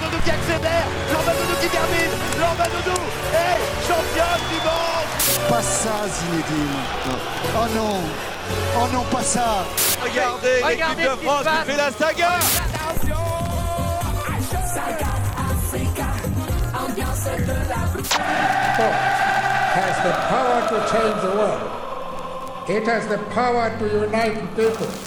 [0.00, 0.86] Doudou qui accélère,
[1.60, 2.12] qui termine,
[3.32, 5.06] est champion du monde.
[5.48, 6.76] Pas ça Zinedine
[7.54, 8.00] Oh non.
[8.76, 9.64] Oh non, pas ça
[10.02, 12.38] Regardez, l'équipe de France qui fait la saga.
[19.76, 21.86] Has the power to change the world.
[22.68, 25.05] It has the power to unite people.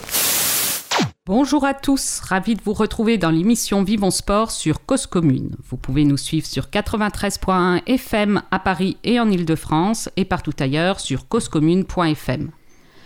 [1.32, 5.55] Bonjour à tous, ravi de vous retrouver dans l'émission Vivons Sport sur Cause Commune.
[5.64, 11.00] Vous pouvez nous suivre sur 93.1 FM à Paris et en Ile-de-France et partout ailleurs
[11.00, 12.50] sur causecommune.fm.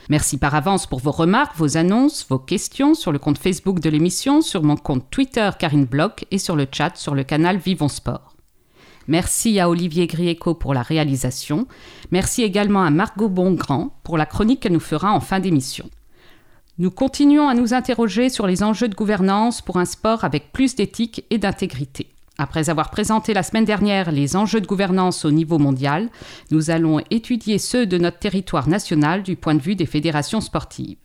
[0.07, 3.89] Merci par avance pour vos remarques, vos annonces, vos questions sur le compte Facebook de
[3.89, 7.89] l'émission, sur mon compte Twitter Karine Bloch et sur le chat sur le canal Vivons
[7.89, 8.37] Sport.
[9.09, 11.67] Merci à Olivier Grieco pour la réalisation.
[12.11, 15.89] Merci également à Margot Bongrand pour la chronique qu'elle nous fera en fin d'émission.
[16.79, 20.73] Nous continuons à nous interroger sur les enjeux de gouvernance pour un sport avec plus
[20.73, 22.07] d'éthique et d'intégrité.
[22.39, 26.09] Après avoir présenté la semaine dernière les enjeux de gouvernance au niveau mondial,
[26.49, 30.97] nous allons étudier ceux de notre territoire national du point de vue des fédérations sportives.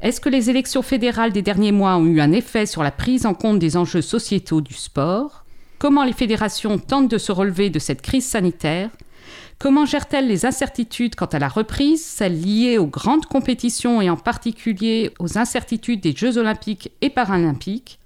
[0.00, 3.26] Est-ce que les élections fédérales des derniers mois ont eu un effet sur la prise
[3.26, 5.44] en compte des enjeux sociétaux du sport?
[5.78, 8.90] Comment les fédérations tentent de se relever de cette crise sanitaire?
[9.58, 14.16] Comment gèrent-elles les incertitudes quant à la reprise, celles liées aux grandes compétitions et en
[14.16, 17.98] particulier aux incertitudes des Jeux olympiques et paralympiques?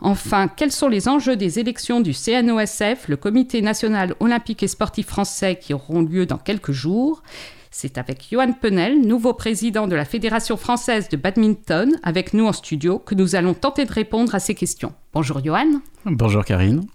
[0.00, 5.06] Enfin, quels sont les enjeux des élections du CNOSF, le Comité national olympique et sportif
[5.06, 7.22] français, qui auront lieu dans quelques jours?
[7.70, 12.52] C'est avec Johan Penel, nouveau président de la Fédération française de badminton, avec nous en
[12.52, 14.92] studio, que nous allons tenter de répondre à ces questions.
[15.12, 15.80] Bonjour Johan.
[16.04, 16.86] Bonjour Karine.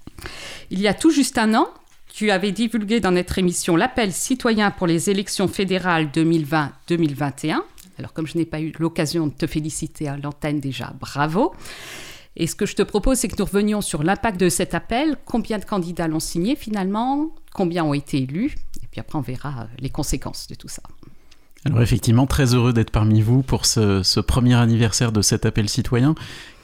[0.70, 1.68] Il y a tout juste un an,
[2.10, 7.60] tu avais divulgué dans notre émission l'appel citoyen pour les élections fédérales 2020-2021.
[7.98, 11.54] Alors comme je n'ai pas eu l'occasion de te féliciter à l'antenne déjà, bravo.
[12.36, 15.18] Et ce que je te propose, c'est que nous revenions sur l'impact de cet appel.
[15.26, 17.32] Combien de candidats l'ont signé finalement?
[17.54, 18.56] Combien ont été élus?
[18.82, 20.82] Et puis après, on verra les conséquences de tout ça.
[21.66, 25.68] Alors effectivement, très heureux d'être parmi vous pour ce, ce, premier anniversaire de cet appel
[25.68, 26.16] citoyen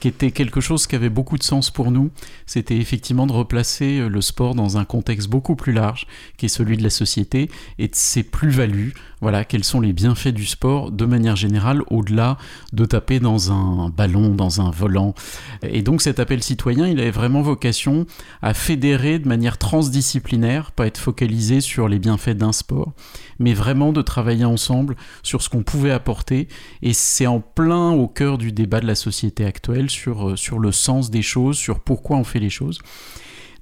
[0.06, 2.12] qui était quelque chose qui avait beaucoup de sens pour nous.
[2.46, 6.06] C'était effectivement de replacer euh, le sport dans un contexte beaucoup plus large,
[6.36, 7.50] qui est celui de la société
[7.80, 8.94] et de ses plus-values.
[9.20, 12.36] Voilà, quels sont les bienfaits du sport de manière générale, au-delà
[12.72, 15.14] de taper dans un ballon, dans un volant.
[15.62, 18.06] Et donc cet appel citoyen, il avait vraiment vocation
[18.42, 22.92] à fédérer de manière transdisciplinaire, pas être focalisé sur les bienfaits d'un sport,
[23.40, 26.46] mais vraiment de travailler ensemble sur ce qu'on pouvait apporter.
[26.82, 30.58] Et c'est en plein au cœur du débat de la société actuelle sur, euh, sur
[30.58, 32.78] le sens des choses, sur pourquoi on fait les choses.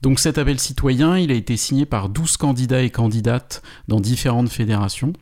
[0.02, 4.50] Donc cet appel citoyen, il a été signé par 12 candidats et candidates dans différentes
[4.50, 5.12] fédérations.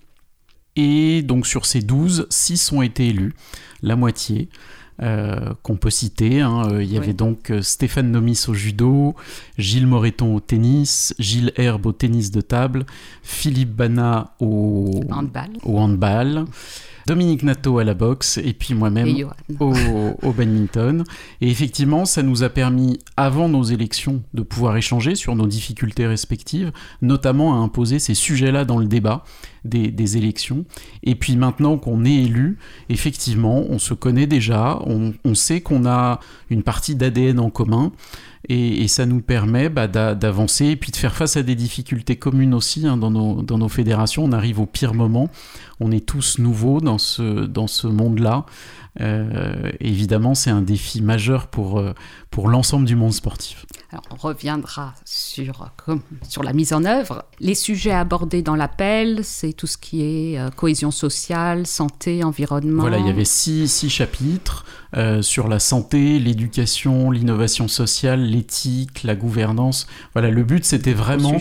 [0.74, 3.34] Et donc sur ces 12, 6 ont été élus,
[3.82, 4.48] la moitié.
[5.00, 6.42] Euh, qu'on peut citer.
[6.42, 6.68] Hein.
[6.70, 9.16] Euh, il y avait donc Stéphane Nomis au judo,
[9.56, 12.84] Gilles Moreton au tennis, Gilles Herbe au tennis de table,
[13.22, 15.50] Philippe Bana au handball.
[15.64, 16.44] Au handball.
[17.06, 19.08] Dominique Nato à la boxe et puis moi-même
[19.60, 19.74] au,
[20.22, 21.04] au, badminton.
[21.40, 26.06] Et effectivement, ça nous a permis, avant nos élections, de pouvoir échanger sur nos difficultés
[26.06, 29.24] respectives, notamment à imposer ces sujets-là dans le débat
[29.64, 30.64] des, des, élections.
[31.02, 32.58] Et puis maintenant qu'on est élu,
[32.88, 36.20] effectivement, on se connaît déjà, on, on sait qu'on a
[36.50, 37.92] une partie d'ADN en commun.
[38.48, 42.54] Et, ça nous permet bah, d'avancer et puis de faire face à des difficultés communes
[42.54, 44.24] aussi hein, dans, nos, fédérations.
[44.24, 45.30] On arrive au pire moment,
[45.80, 48.44] on est tous nouveaux dans ce, monde-là.
[49.00, 51.94] Euh, évidemment, c'est un défi majeur pour, euh,
[52.30, 53.64] pour l'ensemble du monde sportif.
[53.92, 55.70] Alors, on reviendra sur,
[56.26, 57.26] sur la mise en œuvre.
[57.40, 62.80] Les sujets abordés dans l'appel, c'est tout ce qui est euh, cohésion sociale, santé, environnement.
[62.80, 64.64] Voilà, il y avait six, six chapitres
[64.96, 69.86] euh, sur la santé, l'éducation, l'innovation sociale, l'éthique, la gouvernance.
[70.14, 71.36] Voilà, le but, c'était vraiment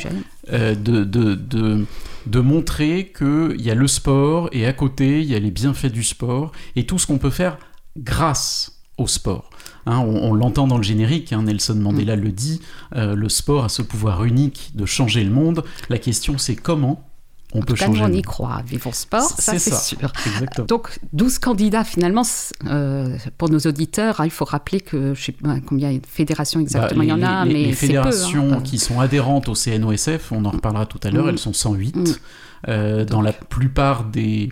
[0.52, 1.86] euh, de, de, de,
[2.26, 5.92] de, montrer qu'il y a le sport et à côté, il y a les bienfaits
[5.94, 7.58] du sport et tout ce qu'on peut faire
[7.96, 9.50] grâce au sport.
[9.86, 12.22] Hein, on, on l'entend dans le générique, hein, Nelson Mandela mm.
[12.22, 12.62] le dit,
[12.96, 15.64] euh, le sport a ce pouvoir unique de changer le monde.
[15.90, 17.08] La question c'est comment
[17.54, 18.04] on en peut tout cas, changer.
[18.04, 20.12] on y croit, vivons sport, ça c'est sûr.
[20.26, 20.68] Exactement.
[20.68, 22.24] Donc 12 candidats finalement,
[22.68, 26.00] euh, pour nos auditeurs, hein, il faut rappeler que je ne sais pas combien de
[26.08, 28.62] fédérations exactement bah, les, il y en a, les, mais les fédérations peu, hein.
[28.64, 31.30] qui sont adhérentes au CNOSF, on en reparlera tout à l'heure, Mm.
[31.30, 31.98] elles sont 108.
[31.98, 32.04] Mm.
[32.68, 34.52] Euh, dans la plupart des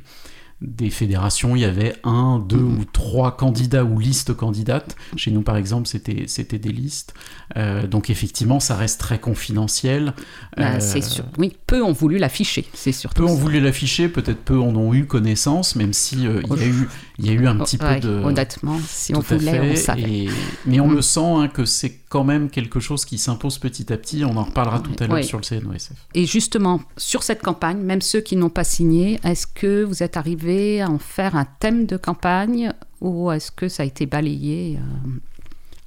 [0.61, 2.79] des fédérations, il y avait un, deux Mhm.
[2.79, 4.95] ou trois candidats ou listes candidates.
[5.15, 7.13] Chez nous, par exemple, c'était c'était des listes.
[7.56, 10.13] Euh, donc effectivement, ça reste très confidentiel.
[10.57, 11.23] Bah, Euh, c'est sûr.
[11.38, 14.94] Oui, peu ont voulu l'afficher, c'est surtout peu ont voulu l'afficher, peut-être peu en ont
[14.94, 16.89] eu connaissance, même si euh, il y a eu
[17.19, 18.13] Il y a eu un petit Ouais, peu de...
[18.24, 20.01] Honnêtement, si on Tout voulait, on savait.
[20.01, 20.30] et-
[20.66, 20.95] Mais on Mm.
[20.95, 24.24] le sent hein, que c'est quand même quelque chose qui s'impose petit à petit.
[24.24, 25.24] On en reparlera tout à l'heure Ouais.
[25.24, 25.92] sur le CNOSF.
[26.16, 30.16] Et justement, sur cette campagne, même ceux qui n'ont pas signé, est-ce que vous êtes
[30.18, 32.71] arrivé à en faire un thème de campagne
[33.01, 35.10] ou est-ce que ça a été balayé euh,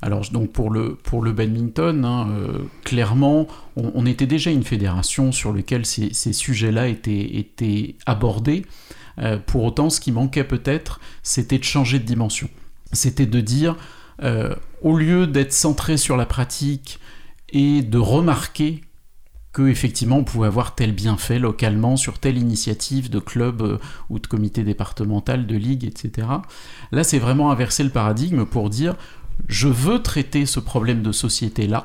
[0.03, 3.47] Alors donc pour le, pour le badminton, hein, euh, clairement,
[3.77, 8.65] on, on était déjà une fédération sur laquelle ces, ces sujets-là étaient, étaient abordés.
[9.19, 12.49] Euh, pour autant, ce qui manquait peut-être, c'était de changer de dimension.
[12.93, 13.77] C'était de dire,
[14.23, 16.99] euh, au lieu d'être centré sur la pratique
[17.51, 18.83] et de remarquer
[19.53, 23.79] que effectivement on pouvait avoir tel bienfait localement sur telle initiative de club euh,
[24.09, 26.27] ou de comité départemental, de ligue, etc.
[26.91, 28.97] Là, c'est vraiment inverser le paradigme pour dire
[29.49, 31.85] je veux traiter ce problème de société-là,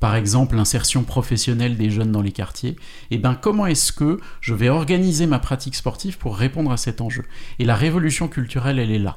[0.00, 2.76] par exemple l'insertion professionnelle des jeunes dans les quartiers,
[3.10, 7.00] et bien comment est-ce que je vais organiser ma pratique sportive pour répondre à cet
[7.00, 7.24] enjeu?
[7.58, 9.16] Et la révolution culturelle, elle est là.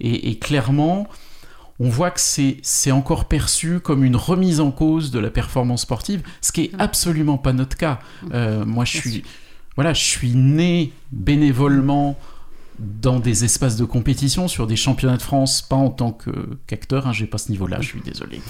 [0.00, 1.06] Et, et clairement,
[1.80, 5.82] on voit que c'est c'est encore perçu comme une remise en cause de la performance
[5.82, 7.98] sportive, ce qui est absolument pas notre cas.
[8.32, 9.24] Euh, moi, je suis,
[9.74, 12.16] voilà, je suis né bénévolement
[12.78, 16.16] dans des espaces de compétition sur des championnats de France, pas en tant
[16.66, 18.40] qu'acteur, hein, j'ai pas ce niveau-là, je suis désolé,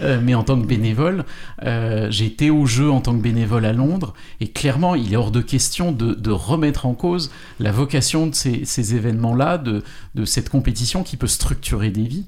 [0.00, 1.24] Euh, mais en tant que bénévole.
[1.62, 5.16] Euh, j'ai été au jeu en tant que bénévole à Londres, et clairement, il est
[5.16, 9.82] hors de question de, remettre en cause la vocation de ces, événements-là, de,
[10.24, 12.26] cette compétition qui peut structurer des vies.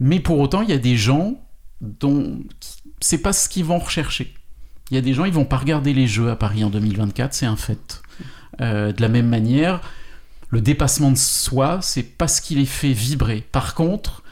[0.00, 1.40] Mais pour autant, il y a des gens
[1.80, 2.40] dont
[3.00, 4.34] c'est pas ce qu'ils vont rechercher.
[4.90, 7.34] Il y a des gens, ils vont pas regarder les Jeux à Paris en 2024,
[7.34, 8.02] c'est un fait.
[8.60, 9.80] Euh, de la même manière,
[10.50, 13.44] le dépassement de soi, c'est pas ce qui les fait vibrer.
[13.52, 14.22] Par contre,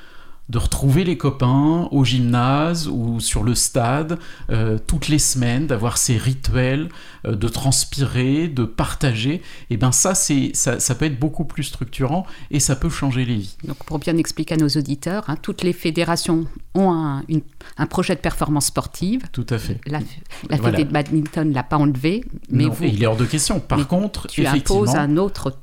[0.48, 4.16] de retrouver les copains au gymnase ou sur le stade
[4.48, 6.88] euh, toutes les semaines, d'avoir ces rituels,
[7.26, 11.64] euh, de transpirer, de partager, et ben ça, c'est ça, ça peut être beaucoup plus
[11.64, 13.56] structurant et ça peut changer les vies.
[13.64, 16.46] Donc, pour bien expliquer à nos auditeurs, hein, toutes les fédérations
[16.76, 17.42] ont un, une-
[17.76, 19.22] un projet de performance sportive.
[19.32, 19.80] Tout à fait.
[19.84, 19.98] La,
[20.48, 20.78] la Voilà.
[20.78, 23.24] fédé de badminton ne l'a pas enlevé, mais Non, vous, et il est hors de
[23.26, 23.58] question.
[23.58, 25.58] Par contre, tu effectivement, imposes un autre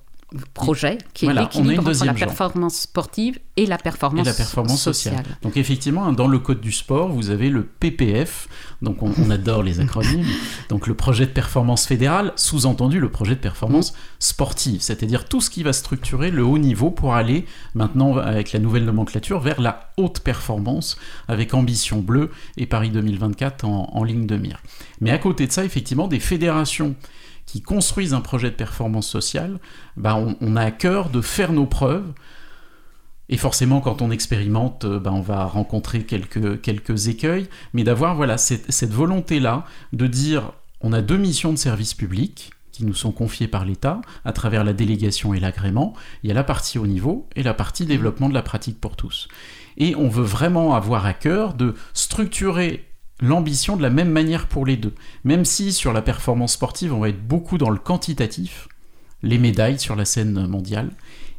[0.53, 4.33] projet qui est Voilà, une l'équilibre entre la performance sportive et la performance, et la
[4.33, 5.23] performance sociale.
[5.41, 8.47] Donc effectivement, dans le code du sport, vous avez le PPF,
[8.81, 10.25] donc on, on adore les acronymes,
[10.69, 15.49] donc le projet de performance fédérale, sous-entendu le projet de performance sportive, c'est-à-dire tout ce
[15.49, 17.45] qui va structurer le haut niveau pour aller
[17.75, 20.97] maintenant avec la nouvelle nomenclature vers la haute performance
[21.27, 24.61] avec ambition bleue et Paris 2024 en, en ligne de mire.
[25.01, 26.95] Mais à côté de ça, effectivement, des fédérations
[27.45, 29.59] qui construisent un projet de performance sociale,
[29.97, 32.13] bah, on, a à cœur de faire nos preuves
[33.29, 38.37] et forcément, quand on expérimente, ben, on va rencontrer quelques, quelques écueils, mais d'avoir voilà,
[38.37, 40.51] cette, cette volonté-là de dire
[40.81, 44.63] on a deux missions de service public qui nous sont confiées par l'État à travers
[44.63, 45.93] la délégation et l'agrément.
[46.23, 48.97] Il y a la partie haut niveau et la partie développement de la pratique pour
[48.97, 49.29] tous.
[49.77, 52.85] Et on veut vraiment avoir à cœur de structurer
[53.23, 54.93] l'ambition de la même manière pour les deux.
[55.23, 58.67] Même si sur la performance sportive, on va être beaucoup dans le quantitatif,
[59.23, 60.91] les médailles sur la scène mondiale.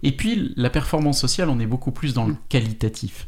[0.02, 3.26] Et puis la performance sociale, on est beaucoup plus dans le qualitatif.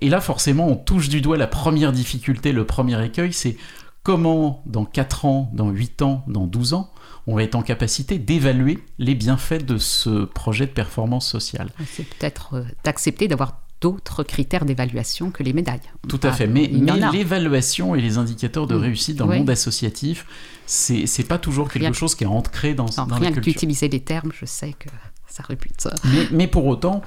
[0.00, 3.56] Et là, forcément, on touche du doigt la première difficulté, le premier écueil, c'est
[4.02, 6.92] comment dans 4 ans, dans 8 ans, dans 12 ans,
[7.28, 11.70] on va être en capacité d'évaluer les bienfaits de ce projet de performance sociale.
[11.86, 15.80] C'est peut-être euh, d'accepter d'avoir d'autres critères d'évaluation que les médailles.
[16.08, 16.46] Tout à fait.
[16.46, 16.66] Mais,
[17.12, 18.80] l'évaluation et les indicateurs de Mm.
[18.80, 19.32] réussite dans Oui.
[19.34, 20.24] le monde associatif,
[20.66, 23.34] c'est pas toujours quelque Rien- chose qui est ancré dans, Sans dans la rien que
[23.34, 23.52] culture.
[23.52, 24.88] d'utiliser les termes, je sais que
[25.26, 25.88] ça rebute.
[26.04, 27.02] Mais, mais pour autant,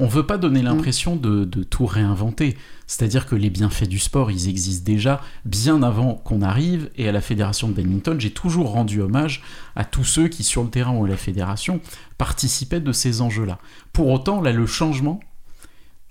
[0.00, 0.40] on veut pas Mm.
[0.40, 2.56] donner l'impression de, de tout réinventer.
[2.86, 6.90] C'est-à-dire que les bienfaits du sport, ils existent déjà bien avant qu'on arrive.
[6.96, 9.42] Et à la fédération de badminton, j'ai toujours rendu hommage
[9.76, 11.80] à tous ceux qui, sur le terrain ou à la fédération,
[12.18, 13.58] participaient de ces enjeux-là.
[13.92, 15.20] Pour autant, là, le changement,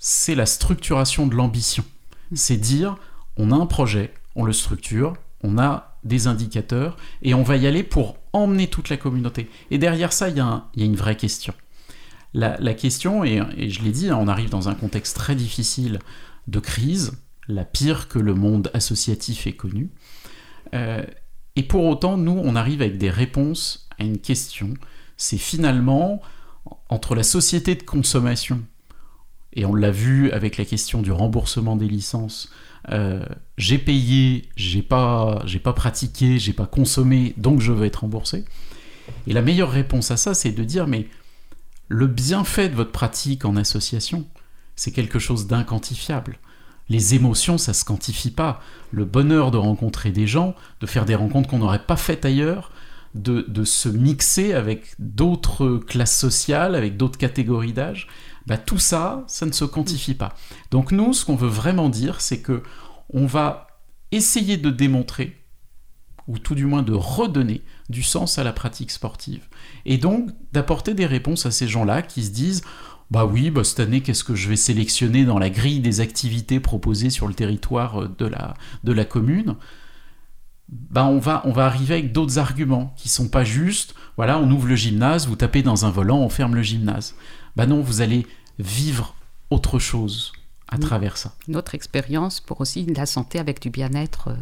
[0.03, 1.85] c'est la structuration de l'ambition.
[2.33, 2.97] C'est dire,
[3.37, 7.67] on a un projet, on le structure, on a des indicateurs, et on va y
[7.67, 9.47] aller pour emmener toute la communauté.
[9.69, 11.53] Et derrière ça, il y, a y une vraie question.
[12.33, 15.35] La, la question, et, et je l'ai dit, hein, on arrive dans un contexte très
[15.35, 15.99] difficile
[16.47, 17.11] de crise,
[17.47, 19.91] la pire que le monde associatif ait connue.
[20.73, 21.05] Euh,
[21.55, 24.73] et pour autant, nous, on arrive avec des réponses à une question.
[25.15, 26.21] C'est finalement
[26.89, 28.63] entre la société de consommation,
[29.53, 32.51] et on l'a vu avec la question du remboursement des licences,
[32.89, 33.23] euh,
[33.57, 38.45] j'ai payé, j'ai pas, j'ai pas pratiqué, j'ai pas consommé, donc je veux être remboursé.
[39.27, 41.07] Et la meilleure réponse à ça, c'est de dire, mais
[41.87, 44.25] le bienfait de votre pratique en association,
[44.75, 46.39] c'est quelque chose d'inquantifiable.
[46.89, 48.61] Les émotions, ça se quantifie pas.
[48.91, 52.71] Le bonheur de rencontrer des gens, de faire des rencontres qu'on n'aurait pas faites ailleurs,
[53.13, 58.07] de, de se mixer avec d'autres classes sociales, avec d'autres catégories d'âge,
[58.51, 60.35] bah, tout ça, ça ne se quantifie pas.
[60.71, 62.63] Donc nous, ce qu'on veut vraiment dire, c'est que
[63.13, 63.67] on va
[64.11, 65.37] essayer de démontrer,
[66.27, 69.47] ou tout du moins de redonner du sens à la pratique sportive.
[69.85, 72.61] Et donc d'apporter des réponses à ces gens-là qui se disent
[73.09, 76.59] bah oui, bah cette année, qu'est-ce que je vais sélectionner dans la grille des activités
[76.59, 79.55] proposées sur le territoire de la, de la commune?
[80.67, 83.95] Bah on va, on va arriver avec d'autres arguments qui sont pas justes.
[84.17, 87.15] Voilà, on ouvre le gymnase, vous tapez dans un volant, on ferme le gymnase.
[87.55, 88.27] Bah non, vous allez
[88.61, 89.15] vivre
[89.49, 90.31] autre chose
[90.67, 90.81] à Oui.
[90.81, 91.33] travers ça.
[91.47, 94.35] Une autre expérience pour aussi la santé avec du bien-être euh,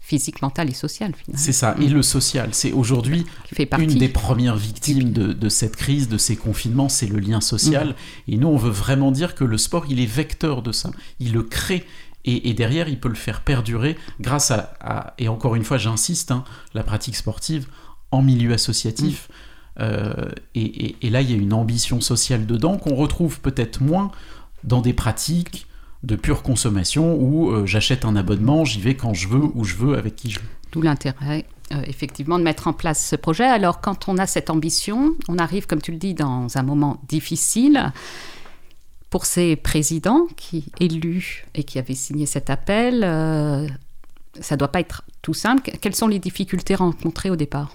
[0.00, 1.12] physique, mental et social.
[1.34, 1.74] C'est ça.
[1.80, 3.26] Et le social, c'est aujourd'hui
[3.78, 7.94] une des premières victimes de, de cette crise, de ces confinements, c'est le lien social.
[8.28, 10.90] Et nous, on veut vraiment dire que le sport, il est vecteur de ça.
[11.18, 11.84] Il le crée.
[12.24, 15.76] Et, et derrière, il peut le faire perdurer grâce à, à- et encore une fois,
[15.78, 16.42] j'insiste, hein,
[16.74, 17.66] la pratique sportive
[18.10, 19.28] en milieu associatif.
[19.80, 24.10] Euh, et, là, il y a une ambition sociale dedans qu'on retrouve peut-être moins
[24.64, 25.66] dans des pratiques
[26.02, 29.74] de pure consommation où euh, j'achète un abonnement, j'y vais quand je veux, où je
[29.76, 30.46] veux, avec qui je veux.
[30.72, 33.44] D'où l'intérêt, euh, effectivement, de mettre en place ce projet.
[33.44, 37.00] Alors, quand on a cette ambition, on arrive, comme tu le dis, dans un moment
[37.08, 37.92] difficile.
[39.10, 43.00] Pour ces présidents qui élus et qui avaient signé cet appel,
[44.40, 45.70] ça doit pas être tout simple.
[45.80, 47.72] Quelles sont les difficultés rencontrées au départ?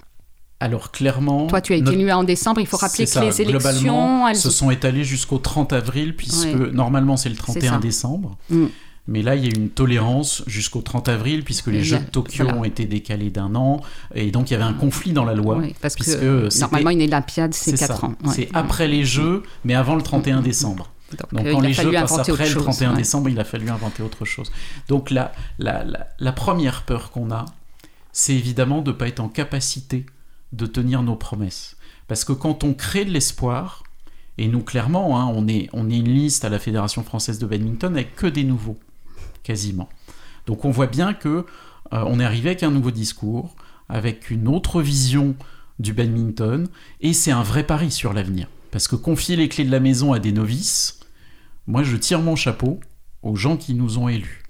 [0.62, 2.60] Alors clairement, Toi, tu as été notre- élu en décembre.
[2.60, 6.46] Il faut rappeler que ça, les élections, elles se sont étalées jusqu'au 30 avril, puisque
[6.46, 6.70] Ouais.
[6.72, 7.42] normalement c'est le ça.
[7.42, 8.36] 31 décembre.
[8.50, 8.66] Mm.
[9.08, 12.44] Mais là, il y a une tolérance jusqu'au 30 avril, puisque les Jeux de Tokyo
[12.44, 12.56] voilà.
[12.58, 13.80] ont été décalés d'un an,
[14.14, 15.56] et donc il y avait un conflit dans la loi.
[15.58, 18.06] Oui, parce puisque que normalement, une Olympiade, c'est c'est 4 ça.
[18.06, 18.14] ans.
[18.24, 18.32] Ouais.
[18.32, 20.92] C'est après les Jeux, mais avant le 31 décembre.
[21.10, 22.96] Donc, Donc euh, quand les Jeux passent après le chose, 31 ouais.
[22.98, 24.52] décembre, il a fallu inventer autre chose.
[24.88, 27.44] Donc la, la, la, la première peur qu'on a,
[28.12, 30.06] c'est évidemment de ne pas être en capacité
[30.52, 31.76] de tenir nos promesses.
[32.08, 33.84] Parce que quand on crée de l'espoir,
[34.38, 37.46] et nous clairement, hein, on, est, on est une liste à la Fédération française de
[37.46, 38.78] badminton avec que des nouveaux,
[39.42, 39.88] quasiment.
[40.46, 43.54] Donc on voit bien que euh, on est arrivé avec un nouveau discours,
[43.88, 45.36] avec une autre vision
[45.78, 46.68] du badminton,
[47.00, 48.48] et c'est un vrai pari sur l'avenir.
[48.70, 51.00] Parce que confier les clés de la maison à des novices,
[51.66, 52.80] moi je tire mon chapeau
[53.22, 54.42] aux gens qui nous ont élus,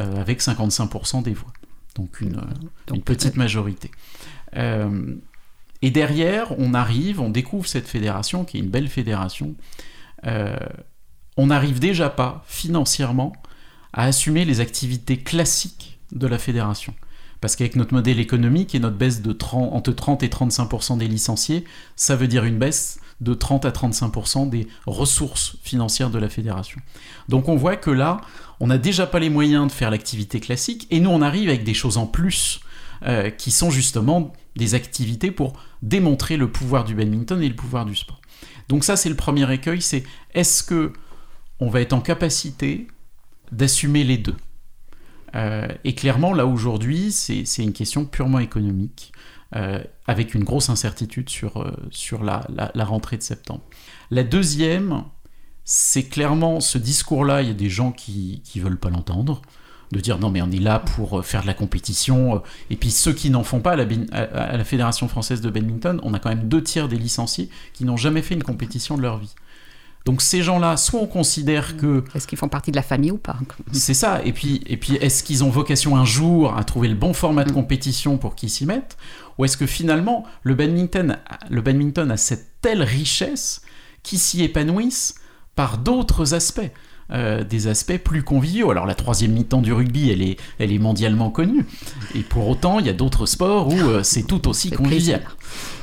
[0.00, 1.52] euh, avec 55% des voix.
[1.94, 2.54] Donc une, euh,
[2.86, 3.90] Donc, une petite majorité.
[4.56, 5.14] Euh,
[5.82, 9.54] et derrière, on arrive, on découvre cette fédération, qui est une belle fédération.
[10.26, 10.56] Euh,
[11.36, 13.32] on n'arrive déjà pas, financièrement,
[13.92, 16.94] à assumer les activités classiques de la fédération.
[17.40, 21.08] Parce qu'avec notre modèle économique et notre baisse de 30 entre 30 et 35% des
[21.08, 21.64] licenciés,
[21.96, 26.80] ça veut dire une baisse de 30 à 35% des ressources financières de la fédération.
[27.28, 28.20] Donc on voit que là,
[28.60, 31.64] on n'a déjà pas les moyens de faire l'activité classique, et nous on arrive avec
[31.64, 32.60] des choses en plus,
[33.04, 37.84] euh, qui sont justement des activités pour démontrer le pouvoir du badminton et le pouvoir
[37.84, 38.20] du sport.
[38.68, 40.92] Donc ça c'est le premier écueil, c'est est-ce que
[41.60, 42.86] on va être en capacité
[43.50, 44.36] d'assumer les deux?
[45.34, 49.12] Euh, Et clairement là aujourd'hui c'est une question purement économique,
[49.56, 53.62] euh, avec une grosse incertitude sur, euh, sur la, la- la rentrée de septembre.
[54.10, 55.04] La deuxième,
[55.64, 59.42] c'est clairement ce discours-là, il y a des gens qui ne veulent pas l'entendre,
[59.92, 62.38] de dire non mais on est là pour euh, faire de la compétition, euh,
[62.70, 66.14] et puis ceux qui n'en font pas à la, à Fédération française de badminton, on
[66.14, 69.18] a quand même deux tiers des licenciés qui n'ont jamais fait une compétition de leur
[69.18, 69.34] vie.
[70.04, 73.18] Donc ces gens-là, soit on considère que Est-ce qu'ils font partie de la famille ou
[73.18, 73.36] pas
[73.70, 74.20] c'est ça.
[74.24, 77.44] Et puis, et puis est-ce qu'ils ont vocation un jour à trouver le bon format
[77.44, 78.96] de compétition pour qu'ils s'y mettent?
[79.38, 81.18] Ou est-ce que finalement, le badminton,
[81.48, 83.62] le badminton a cette telle richesse
[84.02, 85.14] qu'ils s'y épanouissent
[85.54, 86.70] par d'autres aspects?
[87.12, 88.70] Euh, des aspects plus conviviaux.
[88.70, 91.64] Alors la troisième mi-temps du rugby, elle est, elle est mondialement connue.
[92.14, 95.22] Et pour autant, il y a d'autres sports où euh, c'est tout aussi convivial.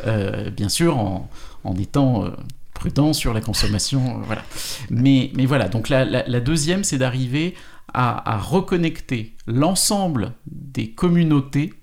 [0.07, 1.29] Euh, bien sûr, en,
[1.63, 2.25] en étant
[2.73, 4.21] prudent sur la consommation.
[4.25, 4.43] voilà.
[4.89, 7.53] Mais, mais voilà, donc la, la- la deuxième, c'est d'arriver
[7.93, 11.73] à, à reconnecter l'ensemble des communautés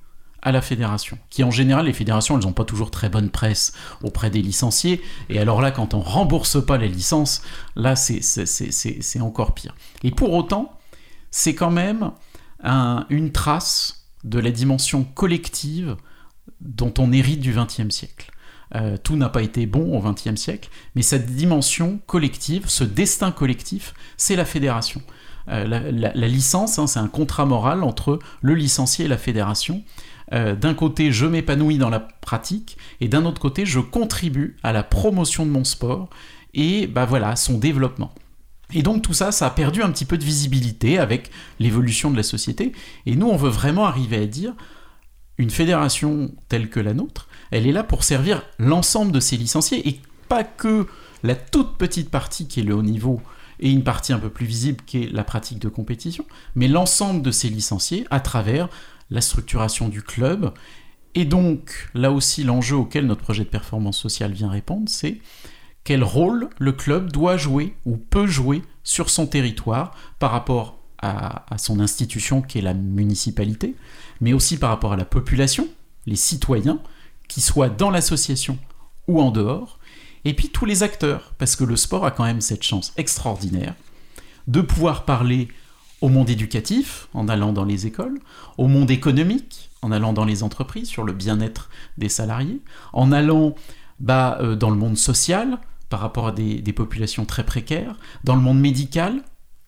[0.46, 1.18] à la fédération.
[1.28, 3.72] Qui en général, les fédérations, elles n'ont pas toujours très bonne presse
[4.04, 5.02] auprès des licenciés.
[5.28, 7.42] Et alors là, quand on rembourse pas les licences,
[7.74, 9.74] là, c'est- encore pire.
[10.04, 10.78] Et pour autant,
[11.32, 12.12] c'est quand même
[12.62, 15.96] un- une trace de la dimension collective
[16.60, 18.30] dont on hérite du XXe siècle.
[18.76, 23.32] Euh, tout n'a pas été bon au XXe siècle, mais cette dimension collective, ce destin
[23.32, 25.02] collectif, c'est la fédération.
[25.48, 29.82] Euh, la licence, hein, c'est un contrat moral entre le licencié et la fédération.
[30.32, 34.72] Euh, d'un côté, je m'épanouis dans la pratique, et d'un autre côté, je contribue à
[34.72, 36.10] la promotion de mon sport
[36.54, 38.12] et bah voilà, son développement.
[38.72, 41.30] Et donc tout ça, ça a perdu un petit peu de visibilité avec
[41.60, 42.72] l'évolution de la société.
[43.04, 44.54] Et nous, on veut vraiment arriver à dire,
[45.38, 49.86] une fédération telle que la nôtre, elle est là pour servir l'ensemble de ses licenciés
[49.88, 50.86] et pas que
[51.22, 53.20] la toute petite partie qui est le haut niveau
[53.60, 57.22] et une partie un peu plus visible qui est la pratique de compétition, mais l'ensemble
[57.22, 58.68] de ses licenciés à travers
[59.10, 60.52] la structuration du club.
[61.14, 65.20] Et donc, là aussi, l'enjeu auquel notre projet de performance sociale vient répondre, c'est
[65.84, 71.44] quel rôle le club doit jouer ou peut jouer sur son territoire par rapport à,
[71.58, 73.76] son institution qui est la municipalité,
[74.20, 75.68] mais aussi par rapport à la population,
[76.06, 76.80] les citoyens,
[77.28, 78.58] qui soient dans l'association
[79.06, 79.78] ou en dehors,
[80.24, 83.74] et puis tous les acteurs, parce que le sport a quand même cette chance extraordinaire
[84.48, 85.48] de pouvoir parler
[86.00, 88.18] au monde éducatif en allant dans les écoles,
[88.58, 92.60] au monde économique en allant dans les entreprises sur le bien-être des salariés,
[92.92, 93.54] en allant
[94.00, 98.34] bah, euh, dans le monde social par rapport à des, des populations très précaires, dans
[98.34, 99.22] le monde médical,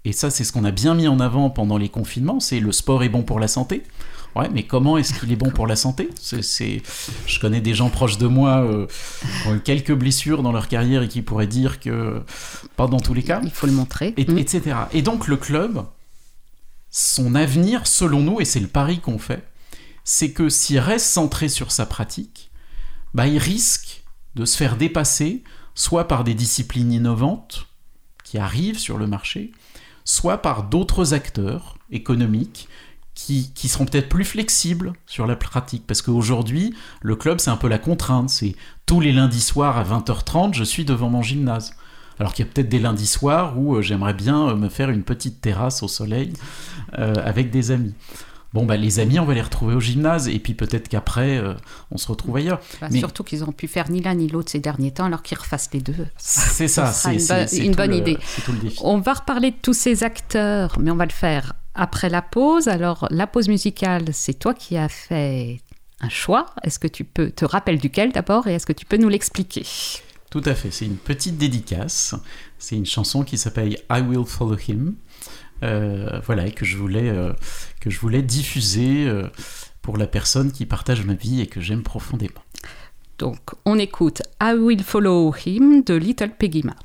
[0.04, 2.72] et ça c'est ce qu'on a bien mis en avant pendant les confinements, c'est le
[2.72, 3.84] sport est bon pour la santé.
[4.36, 6.10] Ouais, mais comment est-ce qu'il est bon pour la santé?
[6.20, 6.82] C'est,
[7.26, 8.86] Je connais des gens proches de moi euh,
[9.42, 12.20] qui ont eu quelques blessures dans leur carrière et qui pourraient dire que,
[12.76, 14.12] pas dans tous les cas, Il faut le montrer.
[14.16, 14.38] et- Mm.
[14.38, 14.76] etc.
[14.92, 15.82] Et donc le club,
[16.90, 19.46] son avenir, selon nous, et c'est le pari qu'on fait,
[20.04, 22.50] c'est que s'il reste centré sur sa pratique,
[23.14, 24.04] bah, il risque
[24.34, 25.42] de se faire dépasser,
[25.74, 27.66] soit par des disciplines innovantes
[28.24, 29.52] qui arrivent sur le marché,
[30.04, 32.68] soit par d'autres acteurs économiques
[33.14, 35.86] qui, qui seront peut-être plus flexibles sur la pratique.
[35.86, 38.30] Parce qu'aujourd'hui, le club, c'est un peu la contrainte.
[38.30, 38.54] C'est
[38.86, 41.74] tous les lundis soirs à 20h30, je suis devant mon gymnase.
[42.20, 44.90] Alors qu'il y a peut-être des lundis soirs où euh, j'aimerais bien euh, me faire
[44.90, 46.32] une petite terrasse au soleil
[46.98, 47.94] euh, avec des amis.
[48.54, 51.52] Bon, bah, les amis, on va les retrouver au gymnase, et puis peut-être qu'après, euh,
[51.90, 52.60] on se retrouve ailleurs.
[52.80, 55.22] Bah, Mais- Surtout qu'ils n'ont pu faire ni l'un ni l'autre ces derniers temps, alors
[55.22, 56.06] qu'ils refassent les deux.
[56.16, 58.18] C'est ça, c'est une bonne- c'est une tout bonne le- idée.
[58.46, 58.78] Tout le défi.
[58.82, 62.68] On va reparler de tous ces acteurs, mais on va le faire après la pause.
[62.68, 65.60] Alors, la pause musicale, c'est toi qui as fait
[66.00, 66.46] un choix.
[66.64, 69.66] Est-ce que tu peux te rappeler duquel d'abord et est-ce que tu peux nous l'expliquer?
[70.30, 72.14] Tout à fait, c'est une petite dédicace.
[72.58, 74.94] C'est une chanson qui s'appelle I Will Follow Him.
[75.62, 77.32] Euh, voilà, et que je voulais, euh,
[77.80, 79.28] que je voulais diffuser euh,
[79.82, 82.42] pour la personne qui partage ma vie et que j'aime profondément.
[83.18, 86.76] Donc, on écoute I Will Follow Him de Little Peggy Ma.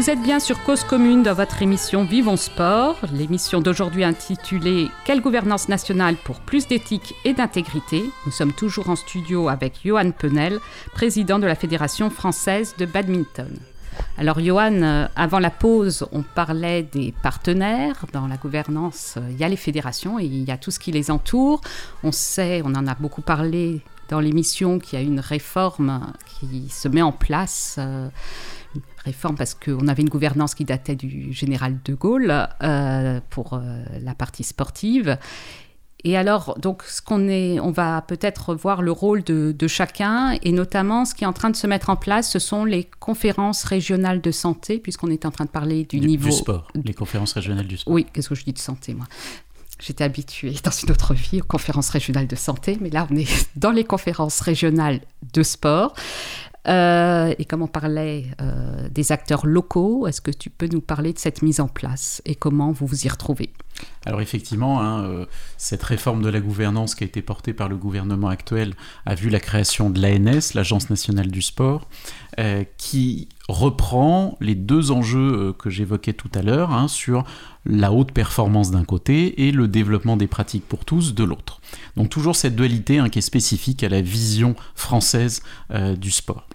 [0.00, 5.20] Vous êtes bien sur Cause Commune dans votre émission Vivons Sport, l'émission d'aujourd'hui intitulée Quelle
[5.20, 8.10] gouvernance nationale pour plus d'éthique et d'intégrité?
[8.24, 10.58] Nous sommes toujours en studio avec Johan Penel,
[10.94, 13.54] président de la Fédération française de badminton.
[14.16, 18.06] Alors Johan, euh, avant la pause, on parlait des partenaires.
[18.14, 20.92] Dans la gouvernance, il y a les fédérations et il y a tout ce qui
[20.92, 21.60] les entoure.
[22.04, 26.70] On sait, on en a beaucoup parlé dans l'émission, qu'il y a une réforme qui
[26.70, 27.76] se met en place.
[27.78, 28.08] euh,
[29.04, 33.82] réforme parce qu'on avait une gouvernance qui datait du général de Gaulle euh, pour euh,
[34.02, 35.18] la partie sportive.
[36.02, 40.38] Et alors, donc, ce qu'on est, on va peut-être voir le rôle de, de chacun,
[40.42, 42.88] et notamment ce qui est en train de se mettre en place, ce sont les
[43.00, 46.68] conférences régionales de santé, puisqu'on est en train de parler du, Du, niveau du sport,
[46.74, 47.92] les conférences régionales du sport.
[47.92, 49.06] oui, qu'est-ce que je dis de santé, moi?
[49.78, 53.50] J'étais habituée dans une autre vie aux conférences régionales de santé, mais là, on est
[53.56, 55.00] dans les conférences régionales
[55.34, 55.94] de sport.
[56.68, 61.12] Euh, et comme on parlait euh, des acteurs locaux, est-ce que tu peux nous parler
[61.12, 63.50] de cette mise en place et comment vous vous y retrouvez?
[64.04, 67.76] Alors effectivement, hein, euh, cette réforme de la gouvernance qui a été portée par le
[67.76, 68.74] gouvernement actuel
[69.06, 71.88] a vu la création de l'ANS, l'Agence nationale du sport,
[72.40, 77.24] euh, qui reprend les deux enjeux euh, que j'évoquais tout à l'heure hein, sur
[77.66, 81.60] la haute performance d'un côté et le développement des pratiques pour tous de l'autre.
[81.98, 86.46] Donc toujours cette dualité hein, qui est spécifique à la vision française euh, du sport.